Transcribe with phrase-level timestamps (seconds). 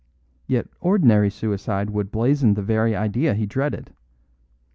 [0.47, 3.93] Yet ordinary suicide would blazon the very idea he dreaded.